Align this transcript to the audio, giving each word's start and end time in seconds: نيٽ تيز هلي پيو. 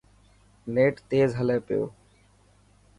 نيٽ 0.73 0.95
تيز 1.09 1.29
هلي 1.39 1.57
پيو. 1.67 1.83